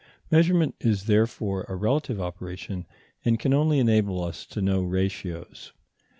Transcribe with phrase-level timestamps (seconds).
[0.31, 2.87] Measurement is therefore a relative operation,
[3.23, 5.73] and can only enable us to know ratios.